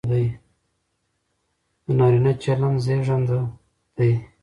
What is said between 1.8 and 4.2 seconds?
د نارينه چلن زېږنده دى،